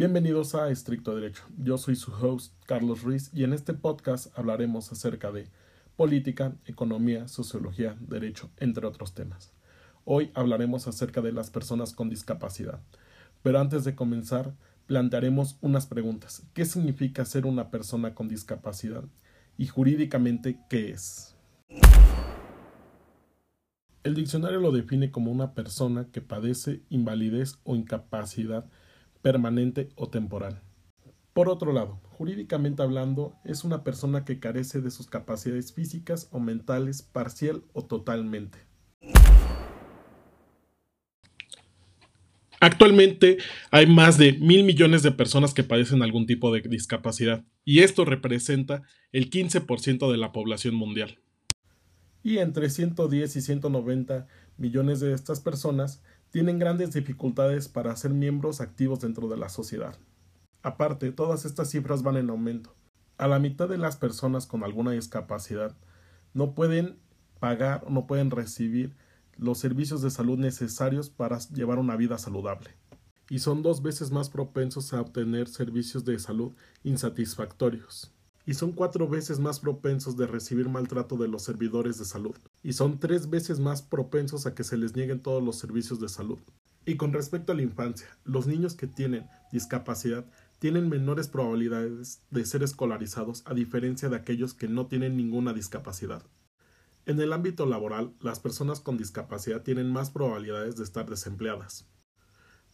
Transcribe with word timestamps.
Bienvenidos 0.00 0.54
a 0.54 0.70
Estricto 0.70 1.14
Derecho. 1.14 1.42
Yo 1.58 1.76
soy 1.76 1.94
su 1.94 2.10
host, 2.10 2.54
Carlos 2.64 3.02
Ruiz, 3.02 3.30
y 3.34 3.44
en 3.44 3.52
este 3.52 3.74
podcast 3.74 4.28
hablaremos 4.34 4.90
acerca 4.90 5.30
de 5.30 5.50
política, 5.94 6.56
economía, 6.64 7.28
sociología, 7.28 7.98
derecho, 8.00 8.50
entre 8.56 8.86
otros 8.86 9.12
temas. 9.12 9.52
Hoy 10.06 10.30
hablaremos 10.32 10.88
acerca 10.88 11.20
de 11.20 11.32
las 11.32 11.50
personas 11.50 11.92
con 11.92 12.08
discapacidad. 12.08 12.80
Pero 13.42 13.60
antes 13.60 13.84
de 13.84 13.94
comenzar, 13.94 14.54
plantearemos 14.86 15.58
unas 15.60 15.84
preguntas. 15.84 16.44
¿Qué 16.54 16.64
significa 16.64 17.26
ser 17.26 17.44
una 17.44 17.70
persona 17.70 18.14
con 18.14 18.26
discapacidad? 18.26 19.04
Y 19.58 19.66
jurídicamente, 19.66 20.60
¿qué 20.70 20.92
es? 20.92 21.36
El 24.02 24.14
diccionario 24.14 24.60
lo 24.60 24.72
define 24.72 25.10
como 25.10 25.30
una 25.30 25.52
persona 25.52 26.08
que 26.10 26.22
padece 26.22 26.80
invalidez 26.88 27.58
o 27.64 27.76
incapacidad 27.76 28.64
permanente 29.22 29.88
o 29.96 30.08
temporal. 30.08 30.62
Por 31.32 31.48
otro 31.48 31.72
lado, 31.72 32.00
jurídicamente 32.04 32.82
hablando, 32.82 33.34
es 33.44 33.64
una 33.64 33.84
persona 33.84 34.24
que 34.24 34.40
carece 34.40 34.80
de 34.80 34.90
sus 34.90 35.06
capacidades 35.06 35.72
físicas 35.72 36.28
o 36.32 36.40
mentales 36.40 37.02
parcial 37.02 37.62
o 37.72 37.84
totalmente. 37.84 38.58
Actualmente 42.60 43.38
hay 43.70 43.86
más 43.86 44.18
de 44.18 44.34
mil 44.34 44.64
millones 44.64 45.02
de 45.02 45.12
personas 45.12 45.54
que 45.54 45.64
padecen 45.64 46.02
algún 46.02 46.26
tipo 46.26 46.52
de 46.52 46.60
discapacidad, 46.60 47.44
y 47.64 47.80
esto 47.80 48.04
representa 48.04 48.82
el 49.12 49.30
15% 49.30 50.10
de 50.10 50.18
la 50.18 50.32
población 50.32 50.74
mundial 50.74 51.18
y 52.22 52.38
entre 52.38 52.68
110 52.70 53.36
y 53.36 53.40
190 53.40 54.26
millones 54.58 55.00
de 55.00 55.12
estas 55.12 55.40
personas 55.40 56.02
tienen 56.30 56.58
grandes 56.58 56.92
dificultades 56.92 57.68
para 57.68 57.94
ser 57.96 58.12
miembros 58.12 58.60
activos 58.60 59.00
dentro 59.00 59.28
de 59.28 59.36
la 59.36 59.48
sociedad. 59.48 59.96
Aparte, 60.62 61.12
todas 61.12 61.44
estas 61.44 61.70
cifras 61.70 62.02
van 62.02 62.16
en 62.16 62.30
aumento. 62.30 62.74
A 63.18 63.28
la 63.28 63.38
mitad 63.38 63.68
de 63.68 63.78
las 63.78 63.96
personas 63.96 64.46
con 64.46 64.62
alguna 64.62 64.92
discapacidad 64.92 65.76
no 66.32 66.54
pueden 66.54 66.98
pagar 67.38 67.84
o 67.86 67.90
no 67.90 68.06
pueden 68.06 68.30
recibir 68.30 68.96
los 69.36 69.58
servicios 69.58 70.02
de 70.02 70.10
salud 70.10 70.38
necesarios 70.38 71.10
para 71.10 71.38
llevar 71.38 71.78
una 71.78 71.96
vida 71.96 72.18
saludable. 72.18 72.70
Y 73.28 73.38
son 73.38 73.62
dos 73.62 73.82
veces 73.82 74.10
más 74.10 74.28
propensos 74.28 74.92
a 74.92 75.00
obtener 75.00 75.48
servicios 75.48 76.04
de 76.04 76.18
salud 76.18 76.52
insatisfactorios 76.82 78.12
y 78.46 78.54
son 78.54 78.72
cuatro 78.72 79.08
veces 79.08 79.38
más 79.38 79.60
propensos 79.60 80.16
de 80.16 80.26
recibir 80.26 80.68
maltrato 80.68 81.16
de 81.16 81.28
los 81.28 81.42
servidores 81.42 81.98
de 81.98 82.04
salud, 82.04 82.34
y 82.62 82.74
son 82.74 82.98
tres 82.98 83.30
veces 83.30 83.60
más 83.60 83.82
propensos 83.82 84.46
a 84.46 84.54
que 84.54 84.64
se 84.64 84.76
les 84.76 84.94
nieguen 84.94 85.20
todos 85.20 85.42
los 85.42 85.58
servicios 85.58 86.00
de 86.00 86.08
salud. 86.08 86.38
Y 86.84 86.96
con 86.96 87.12
respecto 87.12 87.52
a 87.52 87.54
la 87.54 87.62
infancia, 87.62 88.08
los 88.24 88.46
niños 88.46 88.74
que 88.74 88.86
tienen 88.86 89.28
discapacidad 89.52 90.24
tienen 90.58 90.88
menores 90.88 91.28
probabilidades 91.28 92.22
de 92.30 92.44
ser 92.44 92.62
escolarizados 92.62 93.42
a 93.46 93.54
diferencia 93.54 94.08
de 94.08 94.16
aquellos 94.16 94.54
que 94.54 94.68
no 94.68 94.86
tienen 94.86 95.16
ninguna 95.16 95.52
discapacidad. 95.52 96.22
En 97.06 97.18
el 97.20 97.32
ámbito 97.32 97.64
laboral, 97.64 98.14
las 98.20 98.40
personas 98.40 98.80
con 98.80 98.98
discapacidad 98.98 99.62
tienen 99.62 99.90
más 99.90 100.10
probabilidades 100.10 100.76
de 100.76 100.84
estar 100.84 101.08
desempleadas. 101.08 101.86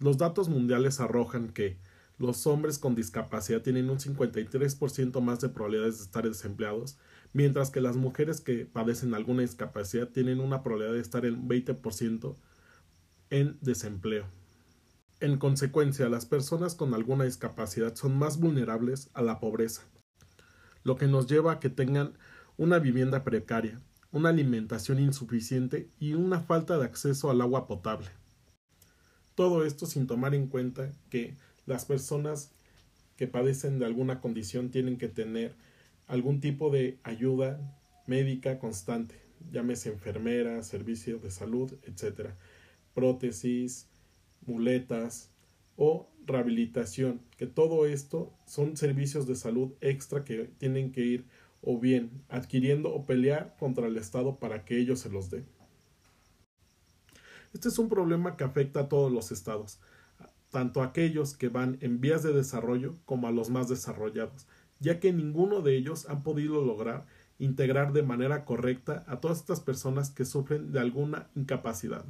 Los 0.00 0.18
datos 0.18 0.48
mundiales 0.48 1.00
arrojan 1.00 1.48
que, 1.48 1.78
los 2.18 2.46
hombres 2.46 2.78
con 2.78 2.94
discapacidad 2.94 3.62
tienen 3.62 3.90
un 3.90 3.98
53% 3.98 5.20
más 5.20 5.40
de 5.40 5.48
probabilidades 5.48 5.98
de 5.98 6.04
estar 6.04 6.24
desempleados, 6.24 6.98
mientras 7.32 7.70
que 7.70 7.80
las 7.80 7.96
mujeres 7.96 8.40
que 8.40 8.66
padecen 8.66 9.14
alguna 9.14 9.42
discapacidad 9.42 10.08
tienen 10.08 10.40
una 10.40 10.62
probabilidad 10.62 10.94
de 10.94 11.00
estar 11.00 11.24
en 11.24 11.48
20% 11.48 12.36
en 13.30 13.58
desempleo. 13.60 14.26
En 15.20 15.38
consecuencia, 15.38 16.08
las 16.08 16.26
personas 16.26 16.74
con 16.74 16.94
alguna 16.94 17.24
discapacidad 17.24 17.94
son 17.94 18.18
más 18.18 18.38
vulnerables 18.38 19.10
a 19.14 19.22
la 19.22 19.38
pobreza, 19.38 19.82
lo 20.82 20.96
que 20.96 21.06
nos 21.06 21.26
lleva 21.28 21.52
a 21.52 21.60
que 21.60 21.70
tengan 21.70 22.18
una 22.56 22.78
vivienda 22.78 23.22
precaria, 23.22 23.80
una 24.10 24.30
alimentación 24.30 24.98
insuficiente 24.98 25.90
y 25.98 26.14
una 26.14 26.40
falta 26.40 26.78
de 26.78 26.84
acceso 26.84 27.30
al 27.30 27.40
agua 27.40 27.66
potable. 27.66 28.08
Todo 29.34 29.64
esto 29.64 29.86
sin 29.86 30.08
tomar 30.08 30.34
en 30.34 30.48
cuenta 30.48 30.90
que 31.10 31.36
las 31.68 31.84
personas 31.84 32.50
que 33.16 33.26
padecen 33.26 33.78
de 33.78 33.84
alguna 33.84 34.20
condición 34.20 34.70
tienen 34.70 34.96
que 34.96 35.08
tener 35.08 35.54
algún 36.06 36.40
tipo 36.40 36.70
de 36.70 36.98
ayuda 37.02 37.60
médica 38.06 38.58
constante, 38.58 39.14
llámese 39.52 39.90
enfermera, 39.90 40.62
servicio 40.62 41.18
de 41.18 41.30
salud, 41.30 41.74
etc. 41.82 42.30
Prótesis, 42.94 43.86
muletas 44.46 45.30
o 45.76 46.08
rehabilitación, 46.24 47.20
que 47.36 47.46
todo 47.46 47.86
esto 47.86 48.32
son 48.46 48.78
servicios 48.78 49.26
de 49.26 49.36
salud 49.36 49.72
extra 49.82 50.24
que 50.24 50.50
tienen 50.58 50.90
que 50.90 51.02
ir 51.02 51.26
o 51.60 51.78
bien 51.78 52.22
adquiriendo 52.30 52.94
o 52.94 53.04
pelear 53.04 53.56
contra 53.58 53.88
el 53.88 53.98
Estado 53.98 54.38
para 54.38 54.64
que 54.64 54.78
ellos 54.78 55.00
se 55.00 55.10
los 55.10 55.30
den. 55.30 55.44
Este 57.52 57.68
es 57.68 57.78
un 57.78 57.90
problema 57.90 58.36
que 58.36 58.44
afecta 58.44 58.80
a 58.80 58.88
todos 58.88 59.12
los 59.12 59.32
estados 59.32 59.80
tanto 60.50 60.82
a 60.82 60.86
aquellos 60.86 61.36
que 61.36 61.48
van 61.48 61.78
en 61.80 62.00
vías 62.00 62.22
de 62.22 62.32
desarrollo 62.32 62.96
como 63.04 63.28
a 63.28 63.32
los 63.32 63.50
más 63.50 63.68
desarrollados, 63.68 64.46
ya 64.80 65.00
que 65.00 65.12
ninguno 65.12 65.60
de 65.60 65.76
ellos 65.76 66.08
han 66.08 66.22
podido 66.22 66.64
lograr 66.64 67.06
integrar 67.38 67.92
de 67.92 68.02
manera 68.02 68.44
correcta 68.44 69.04
a 69.06 69.20
todas 69.20 69.38
estas 69.38 69.60
personas 69.60 70.10
que 70.10 70.24
sufren 70.24 70.72
de 70.72 70.80
alguna 70.80 71.28
incapacidad. 71.34 72.04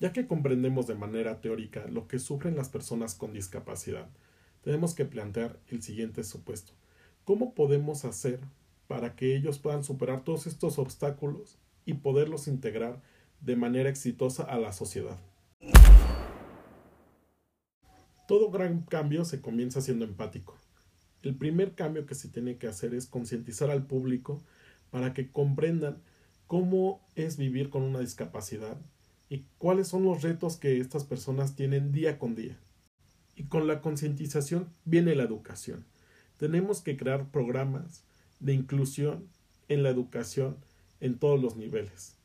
Ya 0.00 0.12
que 0.12 0.26
comprendemos 0.26 0.86
de 0.86 0.94
manera 0.94 1.40
teórica 1.40 1.86
lo 1.88 2.06
que 2.06 2.18
sufren 2.18 2.56
las 2.56 2.68
personas 2.68 3.14
con 3.14 3.32
discapacidad, 3.32 4.08
tenemos 4.62 4.94
que 4.94 5.04
plantear 5.04 5.58
el 5.68 5.82
siguiente 5.82 6.24
supuesto. 6.24 6.72
¿Cómo 7.24 7.54
podemos 7.54 8.04
hacer 8.04 8.40
para 8.86 9.16
que 9.16 9.36
ellos 9.36 9.58
puedan 9.58 9.84
superar 9.84 10.24
todos 10.24 10.46
estos 10.46 10.78
obstáculos 10.78 11.58
y 11.84 11.94
poderlos 11.94 12.48
integrar 12.48 13.02
de 13.40 13.56
manera 13.56 13.88
exitosa 13.88 14.42
a 14.42 14.58
la 14.58 14.72
sociedad. 14.72 15.18
Todo 18.26 18.50
gran 18.50 18.82
cambio 18.82 19.24
se 19.24 19.40
comienza 19.40 19.80
siendo 19.80 20.04
empático. 20.04 20.58
El 21.22 21.34
primer 21.34 21.74
cambio 21.74 22.04
que 22.04 22.14
se 22.14 22.28
tiene 22.28 22.58
que 22.58 22.68
hacer 22.68 22.94
es 22.94 23.06
concientizar 23.06 23.70
al 23.70 23.86
público 23.86 24.42
para 24.90 25.14
que 25.14 25.30
comprendan 25.30 26.02
cómo 26.46 27.00
es 27.14 27.36
vivir 27.36 27.70
con 27.70 27.82
una 27.82 28.00
discapacidad 28.00 28.76
y 29.30 29.44
cuáles 29.58 29.88
son 29.88 30.04
los 30.04 30.22
retos 30.22 30.56
que 30.56 30.78
estas 30.80 31.04
personas 31.04 31.56
tienen 31.56 31.90
día 31.90 32.18
con 32.18 32.34
día. 32.34 32.58
Y 33.34 33.44
con 33.44 33.66
la 33.66 33.80
concientización 33.80 34.68
viene 34.84 35.14
la 35.14 35.22
educación. 35.22 35.86
Tenemos 36.38 36.82
que 36.82 36.96
crear 36.96 37.30
programas 37.30 38.04
de 38.40 38.52
inclusión 38.52 39.26
en 39.68 39.82
la 39.82 39.88
educación 39.88 40.56
en 41.00 41.18
todos 41.18 41.40
los 41.40 41.56
niveles. 41.56 42.17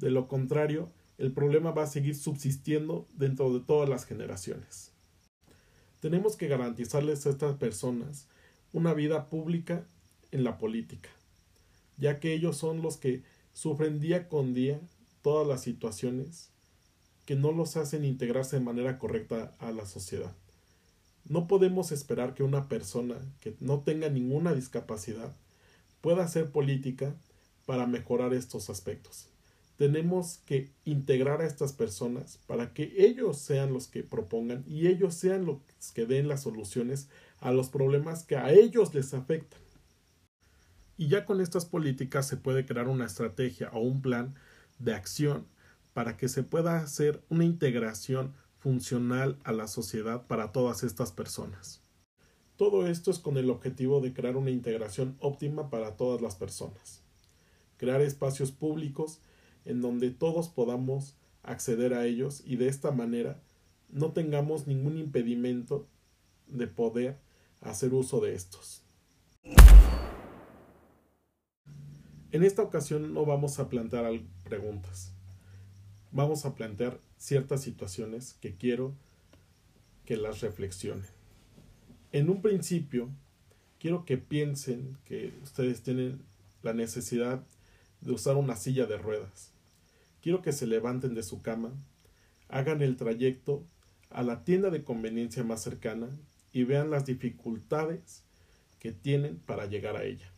De 0.00 0.10
lo 0.10 0.28
contrario, 0.28 0.90
el 1.18 1.30
problema 1.30 1.72
va 1.72 1.82
a 1.82 1.86
seguir 1.86 2.16
subsistiendo 2.16 3.06
dentro 3.12 3.52
de 3.52 3.60
todas 3.60 3.86
las 3.86 4.06
generaciones. 4.06 4.92
Tenemos 6.00 6.36
que 6.36 6.48
garantizarles 6.48 7.26
a 7.26 7.30
estas 7.30 7.56
personas 7.56 8.26
una 8.72 8.94
vida 8.94 9.28
pública 9.28 9.86
en 10.30 10.42
la 10.42 10.56
política, 10.56 11.10
ya 11.98 12.18
que 12.18 12.32
ellos 12.32 12.56
son 12.56 12.80
los 12.80 12.96
que 12.96 13.22
sufren 13.52 14.00
día 14.00 14.30
con 14.30 14.54
día 14.54 14.80
todas 15.20 15.46
las 15.46 15.62
situaciones 15.62 16.48
que 17.26 17.36
no 17.36 17.52
los 17.52 17.76
hacen 17.76 18.06
integrarse 18.06 18.56
de 18.56 18.64
manera 18.64 18.98
correcta 18.98 19.54
a 19.58 19.70
la 19.70 19.84
sociedad. 19.84 20.34
No 21.26 21.46
podemos 21.46 21.92
esperar 21.92 22.32
que 22.32 22.42
una 22.42 22.70
persona 22.70 23.18
que 23.40 23.54
no 23.60 23.80
tenga 23.80 24.08
ninguna 24.08 24.54
discapacidad 24.54 25.36
pueda 26.00 26.24
hacer 26.24 26.50
política 26.50 27.14
para 27.66 27.86
mejorar 27.86 28.32
estos 28.32 28.70
aspectos 28.70 29.28
tenemos 29.80 30.42
que 30.44 30.74
integrar 30.84 31.40
a 31.40 31.46
estas 31.46 31.72
personas 31.72 32.38
para 32.46 32.74
que 32.74 32.92
ellos 32.98 33.38
sean 33.38 33.72
los 33.72 33.88
que 33.88 34.02
propongan 34.02 34.62
y 34.68 34.88
ellos 34.88 35.14
sean 35.14 35.46
los 35.46 35.56
que 35.94 36.04
den 36.04 36.28
las 36.28 36.42
soluciones 36.42 37.08
a 37.38 37.50
los 37.50 37.70
problemas 37.70 38.24
que 38.24 38.36
a 38.36 38.52
ellos 38.52 38.92
les 38.92 39.14
afectan. 39.14 39.58
Y 40.98 41.08
ya 41.08 41.24
con 41.24 41.40
estas 41.40 41.64
políticas 41.64 42.28
se 42.28 42.36
puede 42.36 42.66
crear 42.66 42.88
una 42.88 43.06
estrategia 43.06 43.70
o 43.72 43.80
un 43.80 44.02
plan 44.02 44.34
de 44.78 44.92
acción 44.92 45.46
para 45.94 46.18
que 46.18 46.28
se 46.28 46.42
pueda 46.42 46.76
hacer 46.76 47.22
una 47.30 47.46
integración 47.46 48.34
funcional 48.58 49.38
a 49.44 49.52
la 49.52 49.66
sociedad 49.66 50.26
para 50.26 50.52
todas 50.52 50.82
estas 50.82 51.10
personas. 51.10 51.80
Todo 52.58 52.86
esto 52.86 53.10
es 53.10 53.18
con 53.18 53.38
el 53.38 53.48
objetivo 53.48 54.02
de 54.02 54.12
crear 54.12 54.36
una 54.36 54.50
integración 54.50 55.16
óptima 55.20 55.70
para 55.70 55.96
todas 55.96 56.20
las 56.20 56.36
personas. 56.36 57.00
Crear 57.78 58.02
espacios 58.02 58.52
públicos 58.52 59.22
en 59.64 59.80
donde 59.80 60.10
todos 60.10 60.48
podamos 60.48 61.16
acceder 61.42 61.94
a 61.94 62.06
ellos 62.06 62.42
y 62.44 62.56
de 62.56 62.68
esta 62.68 62.90
manera 62.90 63.40
no 63.88 64.12
tengamos 64.12 64.66
ningún 64.66 64.98
impedimento 64.98 65.86
de 66.46 66.66
poder 66.66 67.18
hacer 67.60 67.94
uso 67.94 68.20
de 68.20 68.34
estos. 68.34 68.82
En 72.32 72.44
esta 72.44 72.62
ocasión 72.62 73.12
no 73.12 73.24
vamos 73.24 73.58
a 73.58 73.68
plantear 73.68 74.20
preguntas, 74.44 75.12
vamos 76.12 76.44
a 76.44 76.54
plantear 76.54 77.00
ciertas 77.16 77.62
situaciones 77.62 78.34
que 78.34 78.54
quiero 78.54 78.94
que 80.04 80.16
las 80.16 80.40
reflexionen. 80.40 81.06
En 82.12 82.30
un 82.30 82.40
principio, 82.40 83.10
quiero 83.78 84.04
que 84.04 84.18
piensen 84.18 84.96
que 85.04 85.34
ustedes 85.42 85.82
tienen 85.82 86.22
la 86.62 86.72
necesidad 86.72 87.44
de 88.00 88.12
usar 88.12 88.36
una 88.36 88.56
silla 88.56 88.86
de 88.86 88.98
ruedas. 88.98 89.49
Quiero 90.22 90.42
que 90.42 90.52
se 90.52 90.66
levanten 90.66 91.14
de 91.14 91.22
su 91.22 91.42
cama, 91.42 91.72
hagan 92.48 92.82
el 92.82 92.96
trayecto 92.96 93.64
a 94.10 94.22
la 94.22 94.44
tienda 94.44 94.70
de 94.70 94.84
conveniencia 94.84 95.44
más 95.44 95.62
cercana 95.62 96.10
y 96.52 96.64
vean 96.64 96.90
las 96.90 97.06
dificultades 97.06 98.24
que 98.78 98.92
tienen 98.92 99.38
para 99.38 99.66
llegar 99.66 99.96
a 99.96 100.04
ella. 100.04 100.30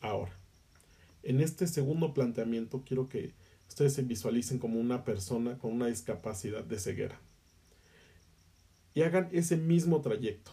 Ahora, 0.00 0.32
en 1.22 1.40
este 1.40 1.66
segundo 1.66 2.14
planteamiento 2.14 2.84
quiero 2.86 3.08
que 3.08 3.34
ustedes 3.68 3.94
se 3.94 4.02
visualicen 4.02 4.58
como 4.58 4.78
una 4.78 5.04
persona 5.04 5.58
con 5.58 5.72
una 5.72 5.86
discapacidad 5.86 6.64
de 6.64 6.78
ceguera 6.78 7.20
y 8.94 9.02
hagan 9.02 9.28
ese 9.32 9.56
mismo 9.56 10.00
trayecto. 10.00 10.52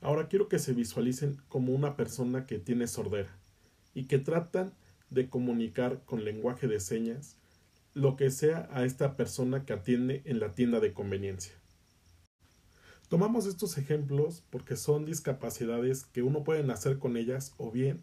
Ahora 0.00 0.28
quiero 0.28 0.48
que 0.48 0.58
se 0.58 0.72
visualicen 0.72 1.40
como 1.48 1.72
una 1.72 1.96
persona 1.96 2.46
que 2.46 2.58
tiene 2.58 2.86
sordera 2.86 3.30
y 3.94 4.04
que 4.04 4.18
tratan 4.18 4.72
de 5.12 5.28
comunicar 5.28 6.02
con 6.04 6.24
lenguaje 6.24 6.68
de 6.68 6.80
señas 6.80 7.36
lo 7.94 8.16
que 8.16 8.30
sea 8.30 8.68
a 8.72 8.84
esta 8.84 9.16
persona 9.16 9.64
que 9.64 9.72
atiende 9.72 10.22
en 10.24 10.40
la 10.40 10.54
tienda 10.54 10.80
de 10.80 10.92
conveniencia. 10.92 11.52
Tomamos 13.08 13.46
estos 13.46 13.76
ejemplos 13.76 14.42
porque 14.48 14.76
son 14.76 15.04
discapacidades 15.04 16.06
que 16.06 16.22
uno 16.22 16.44
puede 16.44 16.62
nacer 16.62 16.98
con 16.98 17.16
ellas 17.16 17.54
o 17.58 17.70
bien 17.70 18.02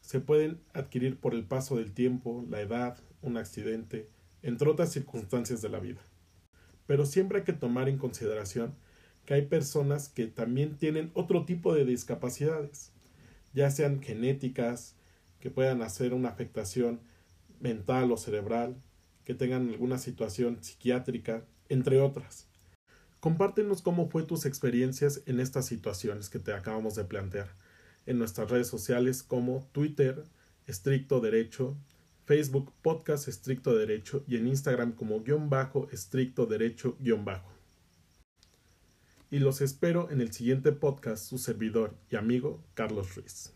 se 0.00 0.20
pueden 0.20 0.60
adquirir 0.72 1.18
por 1.18 1.34
el 1.34 1.44
paso 1.44 1.76
del 1.76 1.92
tiempo, 1.92 2.44
la 2.48 2.60
edad, 2.60 2.96
un 3.22 3.36
accidente, 3.36 4.08
entre 4.42 4.70
otras 4.70 4.92
circunstancias 4.92 5.62
de 5.62 5.68
la 5.68 5.80
vida. 5.80 6.00
Pero 6.86 7.06
siempre 7.06 7.38
hay 7.38 7.44
que 7.44 7.52
tomar 7.52 7.88
en 7.88 7.98
consideración 7.98 8.76
que 9.24 9.34
hay 9.34 9.46
personas 9.46 10.08
que 10.08 10.28
también 10.28 10.76
tienen 10.78 11.10
otro 11.14 11.44
tipo 11.44 11.74
de 11.74 11.84
discapacidades, 11.84 12.92
ya 13.52 13.68
sean 13.72 14.00
genéticas, 14.00 14.94
que 15.40 15.50
puedan 15.50 15.82
hacer 15.82 16.14
una 16.14 16.28
afectación 16.28 17.00
mental 17.60 18.12
o 18.12 18.16
cerebral, 18.16 18.76
que 19.24 19.34
tengan 19.34 19.68
alguna 19.68 19.98
situación 19.98 20.62
psiquiátrica, 20.62 21.44
entre 21.68 22.00
otras. 22.00 22.46
Compártenos 23.20 23.82
cómo 23.82 24.08
fue 24.08 24.22
tus 24.22 24.46
experiencias 24.46 25.22
en 25.26 25.40
estas 25.40 25.66
situaciones 25.66 26.28
que 26.30 26.38
te 26.38 26.52
acabamos 26.52 26.94
de 26.94 27.04
plantear 27.04 27.48
en 28.06 28.18
nuestras 28.18 28.50
redes 28.50 28.68
sociales 28.68 29.22
como 29.22 29.68
Twitter, 29.72 30.24
Estricto 30.66 31.20
Derecho, 31.20 31.76
Facebook 32.24 32.72
Podcast 32.82 33.28
Estricto 33.28 33.76
Derecho 33.76 34.24
y 34.26 34.36
en 34.36 34.46
Instagram 34.48 34.92
como 34.92 35.22
guion 35.22 35.48
bajo 35.50 35.88
estricto 35.90 36.46
derecho 36.46 36.96
guion 37.00 37.24
bajo. 37.24 37.52
Y 39.30 39.40
los 39.40 39.60
espero 39.60 40.10
en 40.10 40.20
el 40.20 40.32
siguiente 40.32 40.72
podcast, 40.72 41.24
su 41.24 41.38
servidor 41.38 41.96
y 42.10 42.16
amigo 42.16 42.62
Carlos 42.74 43.14
Ruiz. 43.16 43.55